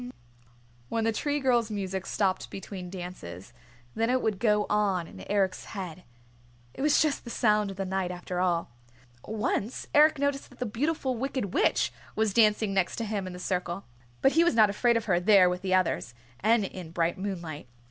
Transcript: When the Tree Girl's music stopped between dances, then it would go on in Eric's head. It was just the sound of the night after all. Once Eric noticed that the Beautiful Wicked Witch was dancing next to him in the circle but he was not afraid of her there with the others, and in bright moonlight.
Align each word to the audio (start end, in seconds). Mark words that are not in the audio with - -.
When 0.89 1.03
the 1.03 1.11
Tree 1.11 1.39
Girl's 1.39 1.69
music 1.69 2.07
stopped 2.07 2.49
between 2.49 2.89
dances, 2.89 3.53
then 3.93 4.09
it 4.09 4.19
would 4.23 4.39
go 4.39 4.65
on 4.67 5.05
in 5.05 5.23
Eric's 5.29 5.65
head. 5.65 6.05
It 6.73 6.81
was 6.81 6.99
just 7.03 7.23
the 7.23 7.29
sound 7.29 7.69
of 7.69 7.77
the 7.77 7.85
night 7.85 8.09
after 8.09 8.39
all. 8.39 8.71
Once 9.27 9.85
Eric 9.93 10.17
noticed 10.17 10.49
that 10.49 10.57
the 10.57 10.65
Beautiful 10.65 11.15
Wicked 11.17 11.53
Witch 11.53 11.93
was 12.15 12.33
dancing 12.33 12.73
next 12.73 12.95
to 12.95 13.05
him 13.05 13.27
in 13.27 13.33
the 13.33 13.37
circle 13.37 13.85
but 14.23 14.31
he 14.31 14.43
was 14.43 14.55
not 14.55 14.71
afraid 14.71 14.97
of 14.97 15.05
her 15.05 15.19
there 15.19 15.47
with 15.47 15.61
the 15.61 15.75
others, 15.75 16.15
and 16.39 16.65
in 16.65 16.89
bright 16.89 17.19
moonlight. 17.19 17.67